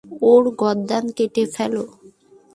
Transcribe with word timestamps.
ওর 0.29 0.43
গর্দান 0.61 1.05
কেটে 1.17 1.43
ফেলো! 1.53 1.83